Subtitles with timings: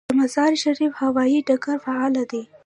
[0.09, 2.41] د مزار شریف هوايي ډګر فعال دی